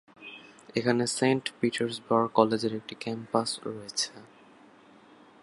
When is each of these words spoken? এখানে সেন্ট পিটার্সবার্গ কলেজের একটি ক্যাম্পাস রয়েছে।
এখানে 0.75 1.03
সেন্ট 1.17 1.45
পিটার্সবার্গ 1.59 2.27
কলেজের 2.33 2.73
একটি 2.75 2.95
ক্যাম্পাস 2.95 3.49
রয়েছে। 3.65 4.11